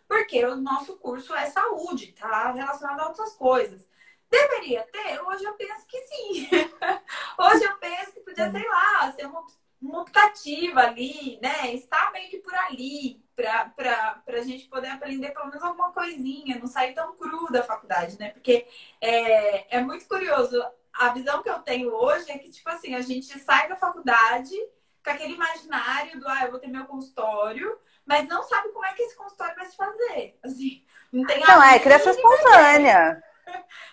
[0.08, 3.88] Porque o nosso curso é saúde, tá relacionado a outras coisas.
[4.30, 5.20] Deveria ter?
[5.22, 6.50] Hoje eu penso que sim.
[7.40, 9.46] Hoje eu penso que podia, sei lá, ser uma,
[9.82, 11.74] uma optativa ali, né?
[11.74, 16.68] Estar meio que por ali, para a gente poder aprender pelo menos alguma coisinha, não
[16.68, 18.30] sair tão cru da faculdade, né?
[18.30, 18.68] Porque
[19.02, 20.64] é, é muito curioso.
[20.94, 24.56] A visão que eu tenho hoje é que, tipo assim, a gente sai da faculdade
[25.04, 28.94] com aquele imaginário do, ah, eu vou ter meu consultório, mas não sabe como é
[28.94, 30.38] que esse consultório vai se fazer.
[30.44, 33.24] Assim, não tem Não, é criação espontânea.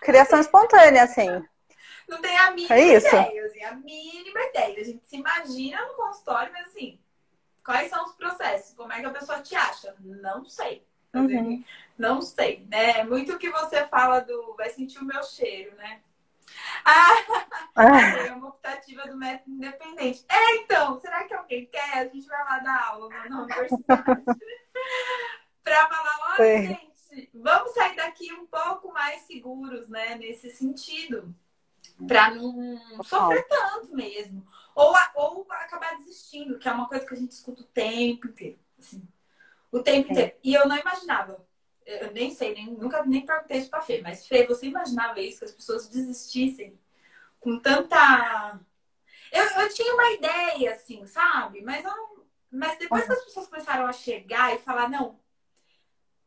[0.00, 1.42] Criação espontânea, assim.
[2.08, 3.06] Não tem a mínima é isso.
[3.06, 4.80] ideia, assim, a mínima ideia.
[4.80, 7.00] A gente se imagina no consultório, mas assim,
[7.64, 8.74] quais são os processos?
[8.76, 9.94] Como é que a pessoa te acha?
[10.00, 10.86] Não sei.
[11.12, 11.64] Assim, uhum.
[11.96, 13.00] Não sei, né?
[13.00, 16.00] É muito que você fala do vai sentir o meu cheiro, né?
[16.84, 20.24] Ah, é uma optativa do método independente.
[20.28, 21.98] É, então, será que alguém quer?
[21.98, 24.04] A gente vai lá dar aula na universidade.
[25.62, 30.16] para falar, olha, gente, vamos sair daqui um pouco mais seguros, né?
[30.16, 31.34] Nesse sentido.
[32.06, 34.44] Para não sofrer tanto mesmo.
[34.74, 38.58] Ou, ou acabar desistindo, que é uma coisa que a gente escuta o tempo inteiro.
[38.78, 39.06] Assim,
[39.70, 40.12] o tempo é.
[40.12, 40.36] inteiro.
[40.42, 41.44] E eu não imaginava
[41.86, 45.40] eu nem sei, nem, nunca nem perguntei isso pra Fê, mas Fê, você imaginava isso,
[45.40, 46.78] que as pessoas desistissem
[47.40, 48.60] com tanta.
[49.30, 51.62] Eu, eu tinha uma ideia, assim, sabe?
[51.62, 52.12] Mas, eu
[52.52, 55.18] mas depois que as pessoas começaram a chegar e falar, não,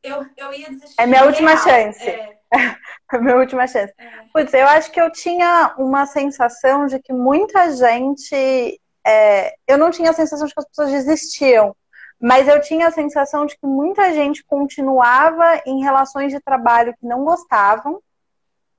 [0.01, 0.95] eu, eu ia desistir.
[0.99, 1.63] É minha última real.
[1.63, 2.09] chance.
[2.09, 2.37] É,
[3.13, 3.93] É minha última chance.
[3.97, 4.25] é.
[4.33, 8.81] Putz, eu acho que eu tinha uma sensação de que muita gente.
[9.05, 11.75] é, eu não tinha a sensação de que as pessoas desistiam,
[12.21, 17.05] mas eu tinha a sensação de que muita gente continuava em relações de trabalho que
[17.05, 18.01] não gostavam,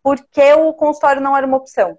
[0.03, 1.99] porque o consultório não era uma opção,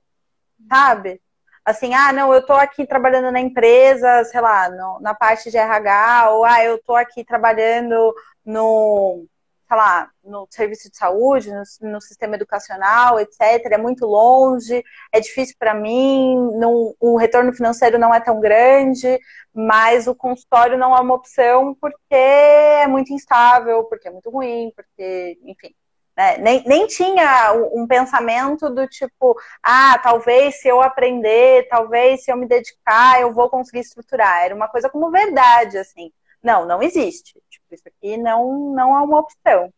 [0.69, 1.21] sabe?
[1.65, 5.57] Assim, ah, não, eu tô aqui trabalhando na empresa, sei lá, no- na parte de
[5.57, 8.13] RH, ou ah, eu tô aqui trabalhando
[8.45, 9.25] no,
[9.67, 13.41] sei lá, no serviço de saúde, no, no sistema educacional, etc.
[13.71, 19.19] É muito longe, é difícil para mim, não, o retorno financeiro não é tão grande,
[19.53, 24.71] mas o consultório não é uma opção porque é muito instável, porque é muito ruim,
[24.75, 25.73] porque, enfim.
[26.15, 26.37] né?
[26.37, 32.37] Nem, nem tinha um, pensamento do tipo, ah, talvez se eu aprender, talvez se eu
[32.37, 34.43] me dedicar, eu vou conseguir estruturar.
[34.43, 36.11] Era uma coisa como verdade, assim.
[36.43, 37.33] Não, não existe.
[37.49, 39.73] Tipo, isso aqui não, não é uma opção.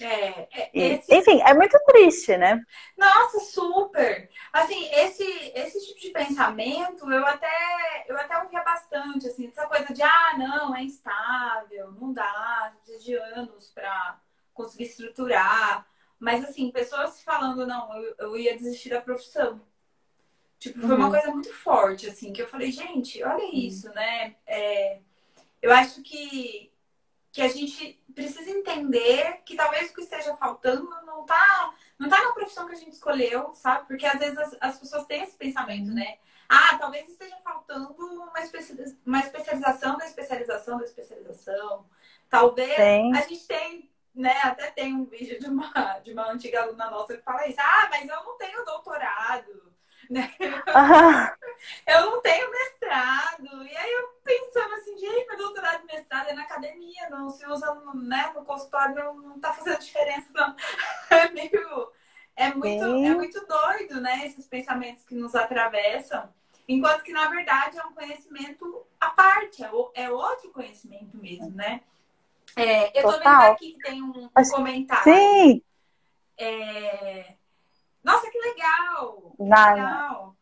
[0.00, 2.60] É, é, esse- Enfim, é muito triste, né?
[2.96, 4.28] Nossa, super!
[4.52, 5.22] Assim, esse,
[5.54, 10.36] esse tipo de pensamento eu até, eu até ouvia bastante, assim, essa coisa de, ah,
[10.36, 14.20] não, é instável, não dá, precisa de anos para
[14.52, 15.86] conseguir estruturar.
[16.18, 19.60] Mas, assim, pessoas falando, não, eu, eu ia desistir da profissão.
[20.58, 21.10] Tipo, foi uma Uhum.
[21.10, 24.36] coisa muito forte, assim, que eu falei, gente, olha isso, né?
[24.46, 25.00] É,
[25.62, 26.72] eu acho que,
[27.32, 32.22] que a gente precisa entender que talvez o que esteja faltando não tá, não tá
[32.22, 33.86] na profissão que a gente escolheu, sabe?
[33.86, 36.18] Porque às vezes as, as pessoas têm esse pensamento, né?
[36.48, 41.88] Ah, talvez esteja faltando uma, especi- uma especialização da especialização da especialização.
[42.28, 42.78] Talvez
[43.14, 44.36] a gente tem, né?
[44.42, 47.60] Até tem um vídeo de uma, de uma antiga aluna nossa que fala isso.
[47.60, 49.72] Ah, mas eu não tenho doutorado,
[50.10, 50.34] né?
[50.68, 51.34] Ah,
[51.86, 53.64] Eu não tenho mestrado.
[53.64, 57.46] E aí eu pensando assim, gente, meu doutorado e mestrado é na academia, não se
[57.46, 60.54] usa né, no consultório, não, não tá fazendo diferença, não.
[61.10, 61.92] É meio.
[62.36, 63.06] É muito, Sim.
[63.08, 64.24] é muito doido, né?
[64.26, 66.32] Esses pensamentos que nos atravessam.
[66.68, 71.80] Enquanto que, na verdade, é um conhecimento à parte, é, é outro conhecimento mesmo, né?
[72.54, 73.52] É, eu tô vendo Total.
[73.52, 75.02] aqui que tem um, Mas- comentário.
[75.04, 75.62] sim,
[76.36, 77.34] É,
[78.02, 79.32] Nossa, que legal!
[79.36, 80.34] Que legal!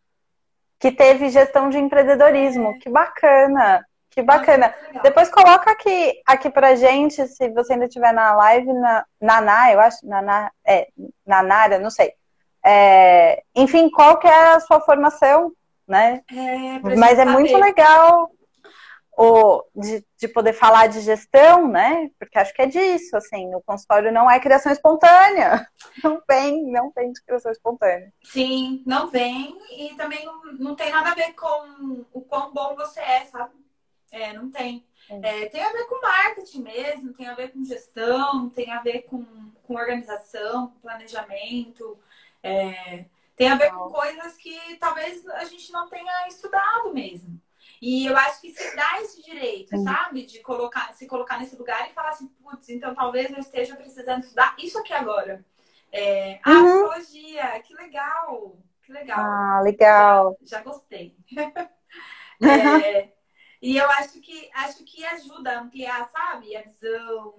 [0.78, 2.78] que teve gestão de empreendedorismo.
[2.78, 4.74] Que bacana, que bacana.
[4.88, 5.02] Nossa.
[5.02, 9.80] Depois coloca aqui, aqui pra gente, se você ainda estiver na live, na Naná, eu
[9.80, 10.88] acho, Naná, é,
[11.26, 12.12] Nanara, não sei.
[12.64, 15.52] É, enfim, qual que é a sua formação,
[15.86, 16.22] né?
[16.30, 17.64] É, Mas é muito saber.
[17.64, 18.30] legal
[19.16, 22.10] o, de, de poder falar de gestão, né?
[22.18, 25.66] Porque acho que é disso, assim, o consultório não é criação espontânea.
[26.04, 28.12] Não tem, não tem de criação espontânea.
[28.22, 32.76] Sim, não vem e também não, não tem nada a ver com o quão bom
[32.76, 33.54] você é, sabe?
[34.12, 34.84] É, não tem.
[35.08, 39.02] É, tem a ver com marketing mesmo, tem a ver com gestão, tem a ver
[39.02, 39.24] com,
[39.62, 41.98] com organização, com planejamento,
[42.42, 47.40] é, tem a ver com coisas que talvez a gente não tenha estudado mesmo.
[47.80, 49.84] E eu acho que se dá esse direito, Sim.
[49.84, 50.24] sabe?
[50.24, 54.22] De colocar, se colocar nesse lugar e falar assim, putz, então talvez eu esteja precisando
[54.22, 55.44] estudar isso aqui agora.
[55.92, 56.64] É, ah, Uhum.
[56.88, 59.18] psicologia, que legal, que legal.
[59.20, 60.38] Ah, legal.
[60.42, 61.16] Já gostei.
[62.38, 63.12] É,
[63.62, 67.34] e eu acho que acho que ajuda a ampliar, sabe, a visão,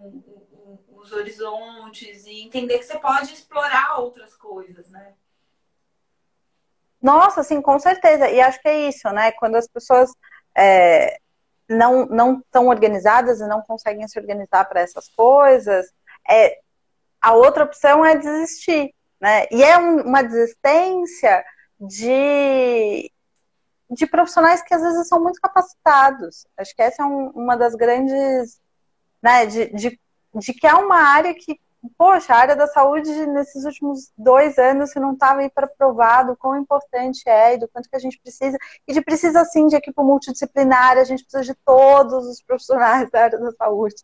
[0.88, 5.14] os horizontes e entender que você pode explorar outras coisas, né?
[7.02, 8.30] Nossa, sim, com certeza.
[8.30, 9.32] E acho que é isso, né?
[9.34, 10.12] Quando as pessoas
[10.58, 11.18] é,
[11.70, 15.92] não não estão organizadas e não conseguem se organizar para essas coisas,
[16.30, 16.60] é,
[17.22, 19.46] a outra opção é desistir, né?
[19.52, 21.44] E é um- uma desistência
[21.80, 23.12] de,
[23.90, 26.46] de profissionais que às vezes são muito capacitados.
[26.58, 28.60] Acho que essa é um- uma das grandes,
[29.22, 29.46] né?
[29.46, 30.00] De, de,
[30.36, 31.60] de que é uma área que
[31.98, 36.32] Poxa, a área da saúde nesses últimos dois anos se não estava aí para provado
[36.32, 38.58] o quão importante é e do quanto que a gente precisa.
[38.88, 43.24] E de precisa sim de equipe multidisciplinar, a gente precisa de todos os profissionais da
[43.24, 43.96] área da saúde.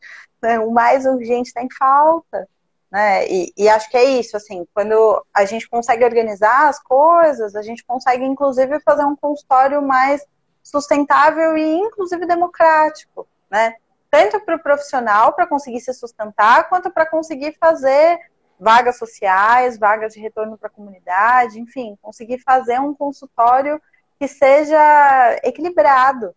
[0.41, 0.59] né?
[0.59, 2.47] O mais urgente está em falta.
[2.91, 3.27] Né?
[3.27, 7.63] E, e acho que é isso, assim, quando a gente consegue organizar as coisas, a
[7.63, 10.23] gente consegue inclusive fazer um consultório mais
[10.61, 13.75] sustentável e inclusive democrático, né?
[14.13, 18.19] Tanto para o profissional para conseguir se sustentar, quanto para conseguir fazer
[18.59, 23.81] vagas sociais, vagas de retorno para a comunidade, enfim, conseguir fazer um consultório
[24.19, 26.35] que seja equilibrado.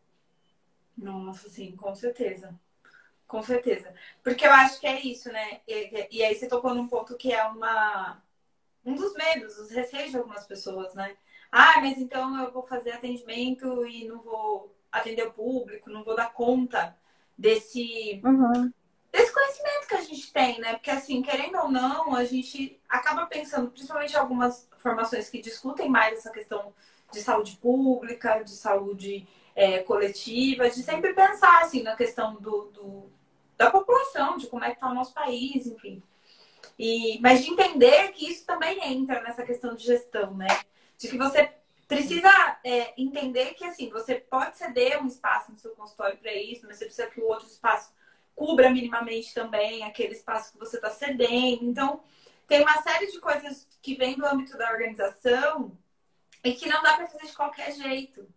[0.96, 2.58] Nossa, sim, com certeza.
[3.28, 3.92] Com certeza.
[4.24, 5.60] Porque eu acho que é isso, né?
[5.68, 8.22] E, e aí você tocou num ponto que é uma
[8.86, 11.14] um dos medos, os receios de algumas pessoas, né?
[11.52, 16.16] Ah, mas então eu vou fazer atendimento e não vou atender o público, não vou
[16.16, 16.96] dar conta
[17.38, 18.72] desse Uhum.
[19.12, 20.74] desse conhecimento que a gente tem, né?
[20.74, 26.18] Porque, assim, querendo ou não, a gente acaba pensando, principalmente algumas formações que discutem mais
[26.18, 26.74] essa questão
[27.12, 33.10] de saúde pública, de saúde é, coletiva, de sempre pensar, assim, na questão do, do
[33.56, 36.02] da população, de como é que está o nosso país, enfim.
[36.78, 40.48] E, mas de entender que isso também entra nessa questão de gestão, né?
[40.98, 41.50] De que você
[41.88, 42.30] precisa
[42.64, 46.78] é, entender que assim você pode ceder um espaço no seu consultório para isso, mas
[46.78, 47.94] você precisa que o outro espaço
[48.34, 51.64] cubra minimamente também aquele espaço que você está cedendo.
[51.64, 52.02] Então,
[52.46, 55.76] tem uma série de coisas que vem do âmbito da organização
[56.44, 58.28] e que não dá para fazer de qualquer jeito.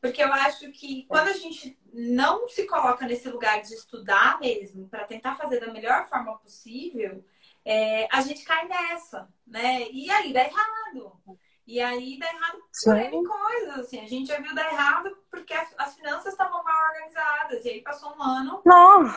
[0.00, 4.88] Porque eu acho que quando a gente não se coloca nesse lugar de estudar mesmo,
[4.88, 7.24] para tentar fazer da melhor forma possível,
[7.64, 9.88] é, a gente cai nessa, né?
[9.90, 11.20] E aí dá errado.
[11.68, 14.00] E aí dá errado por N coisas, assim.
[14.00, 17.62] A gente já viu dar errado porque as, as finanças estavam mal organizadas.
[17.62, 18.62] E aí passou um ano.
[18.64, 19.14] Não.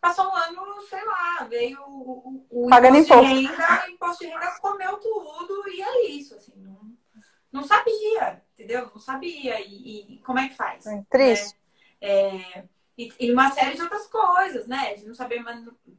[0.00, 4.24] Passou um ano, sei lá, veio o, o, o Pagando imposto de renda, o imposto
[4.24, 6.54] de renda comeu tudo e é isso, assim.
[6.56, 6.80] Não,
[7.52, 8.90] não sabia, entendeu?
[8.90, 9.60] Não sabia.
[9.60, 10.86] E, e como é que faz?
[10.86, 11.54] É triste.
[12.00, 12.64] É, é,
[12.96, 14.94] e, e, uma série de outras coisas, né?
[14.94, 15.44] De não saber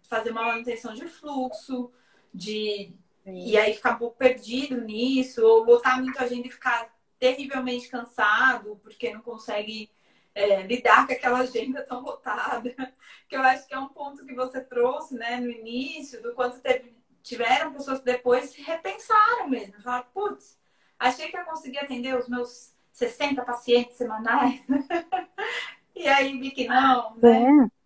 [0.10, 1.94] fazer uma manutenção de fluxo,
[2.34, 6.94] de e aí ficar um pouco perdido nisso, ou botar muito a agenda e ficar
[7.18, 9.90] terrivelmente cansado, porque não consegue
[10.36, 12.74] é, lidar com aquela agenda tão lotada.
[13.30, 16.60] Que eu acho que é um ponto que você trouxe né, no início, do quanto
[16.60, 19.80] teve, tiveram pessoas que depois se repensaram mesmo.
[19.82, 20.60] Falaram, putz,
[21.00, 24.62] achei que eu conseguia atender os meus 60 pacientes semanais.
[25.96, 27.44] e aí vi que não, né?
[27.44, 27.83] É,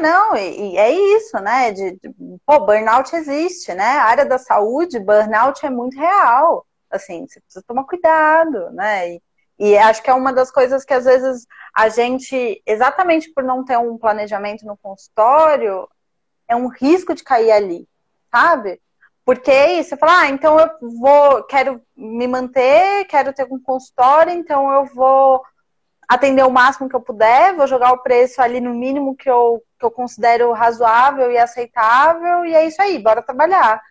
[0.00, 1.72] não, e, e, é isso, né?
[1.72, 2.14] De, de,
[2.46, 3.98] pô, burnout existe, né?
[3.98, 6.66] A área da saúde, burnout é muito real.
[6.90, 9.10] Assim, você precisa tomar cuidado, né?
[9.10, 9.22] E,
[9.58, 13.64] e acho que é uma das coisas que às vezes a gente, exatamente por não
[13.64, 15.88] ter um planejamento no consultório,
[16.48, 17.88] é um risco de cair ali,
[18.32, 18.80] sabe?
[19.24, 24.32] Porque é você fala, ah, então eu vou, quero me manter, quero ter um consultório,
[24.32, 25.42] então eu vou
[26.08, 29.62] atender o máximo que eu puder, vou jogar o preço ali no mínimo que eu,
[29.78, 33.82] que eu considero razoável e aceitável, e é isso aí, bora trabalhar.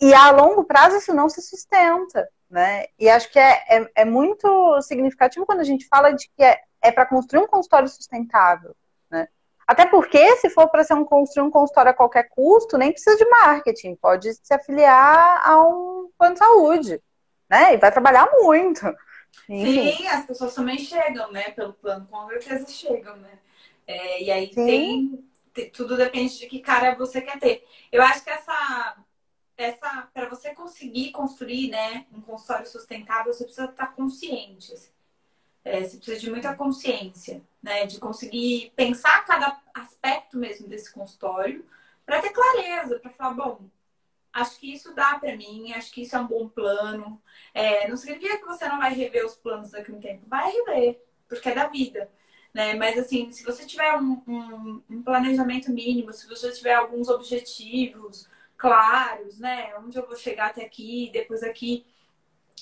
[0.00, 2.86] E a longo prazo isso não se sustenta, né?
[2.98, 6.60] E acho que é, é, é muito significativo quando a gente fala de que é,
[6.82, 8.76] é para construir um consultório sustentável,
[9.10, 9.26] né?
[9.66, 13.16] Até porque, se for para ser um, construir um consultório a qualquer custo, nem precisa
[13.16, 17.02] de marketing, pode se afiliar a um plano de saúde,
[17.48, 17.72] né?
[17.72, 18.84] E vai trabalhar muito.
[19.46, 21.50] Sim, as pessoas também chegam, né?
[21.50, 23.38] Pelo plano, com certeza chegam, né?
[23.86, 27.66] É, e aí tem, tem, Tudo depende de que cara você quer ter.
[27.92, 28.96] Eu acho que essa.
[29.56, 34.72] essa para você conseguir construir né, um consultório sustentável, você precisa estar consciente.
[34.72, 34.90] Assim.
[35.64, 37.86] É, você precisa de muita consciência, né?
[37.86, 41.64] De conseguir pensar cada aspecto mesmo desse consultório
[42.06, 43.60] para ter clareza, para falar, bom,
[44.34, 47.22] acho que isso dá para mim, acho que isso é um bom plano.
[47.54, 50.50] É, não significa que você não vai rever os planos daqui a um tempo, vai
[50.50, 52.10] rever, porque é da vida.
[52.52, 52.74] Né?
[52.74, 58.28] Mas assim, se você tiver um, um, um planejamento mínimo, se você tiver alguns objetivos
[58.56, 59.76] claros, né?
[59.78, 61.84] Onde eu vou chegar até aqui, depois aqui,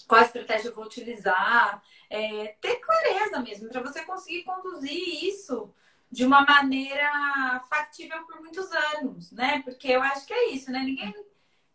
[0.09, 5.73] qual estratégia eu vou utilizar, é, ter clareza mesmo, para você conseguir conduzir isso
[6.11, 9.63] de uma maneira factível por muitos anos, né?
[9.63, 10.81] Porque eu acho que é isso, né?
[10.81, 11.15] Ninguém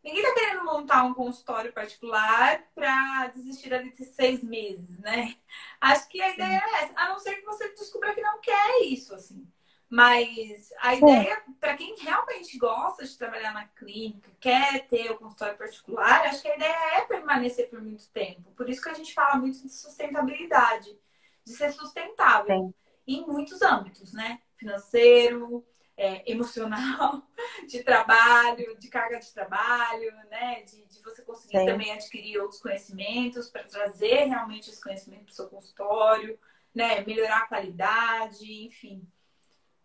[0.08, 5.36] Ninguém tá querendo montar um consultório particular para desistir ali de seis meses, né?
[5.82, 6.93] Acho que a ideia é essa.
[6.96, 9.46] A não ser que você descubra que não quer isso, assim.
[9.89, 15.58] Mas a ideia, para quem realmente gosta de trabalhar na clínica, quer ter o consultório
[15.58, 18.50] particular, acho que a ideia é permanecer por muito tempo.
[18.56, 20.98] Por isso que a gente fala muito de sustentabilidade,
[21.46, 22.74] de ser sustentável Sim.
[23.06, 24.39] em muitos âmbitos, né?
[24.56, 25.65] Financeiro,
[25.97, 27.23] é, emocional,
[27.67, 30.62] de trabalho, de carga de trabalho, né?
[30.62, 31.65] De, de você conseguir Sim.
[31.65, 36.39] também adquirir outros conhecimentos para trazer realmente esse conhecimento para o seu consultório,
[36.73, 37.03] né?
[37.03, 39.05] Melhorar a qualidade, enfim.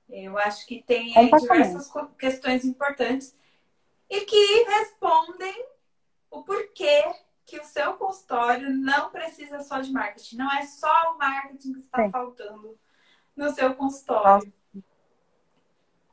[0.08, 3.34] Eu acho que tem diversas questões importantes
[4.10, 5.66] e que respondem
[6.30, 7.02] o porquê
[7.46, 10.36] que o seu consultório não precisa só de marketing.
[10.36, 12.10] Não é só o marketing que está Sim.
[12.10, 12.78] faltando
[13.34, 14.52] no seu consultório.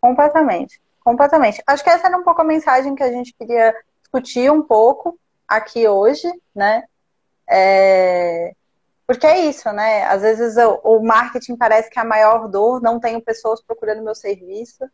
[0.02, 0.82] Completamente.
[1.04, 1.64] Completamente.
[1.66, 5.20] Acho que essa era um pouco a mensagem que a gente queria discutir um pouco
[5.48, 6.84] aqui hoje, né?
[7.50, 8.54] É...
[9.08, 10.04] Porque é isso, né?
[10.06, 14.14] Às vezes o marketing parece que é a maior dor, não tenho pessoas procurando meu
[14.14, 14.88] serviço,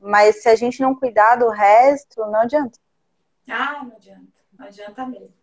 [0.00, 2.78] mas se a gente não cuidar do resto, não adianta.
[3.46, 4.40] Ah, não adianta.
[4.58, 5.40] Não adianta mesmo.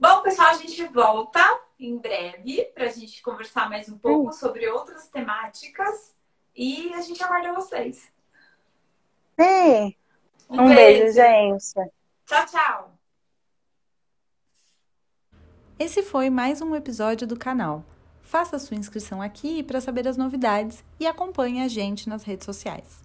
[0.00, 1.40] Bom, pessoal, a gente volta
[1.78, 6.14] em breve para a gente conversar mais um pouco sobre outras temáticas.
[6.54, 8.10] E a gente aguarda vocês.
[9.40, 9.96] Sim.
[10.48, 10.74] Um, Um beijo.
[11.04, 11.90] beijo, gente.
[12.26, 12.98] Tchau, tchau.
[15.78, 17.84] Esse foi mais um episódio do canal.
[18.22, 23.02] Faça sua inscrição aqui para saber as novidades e acompanhe a gente nas redes sociais.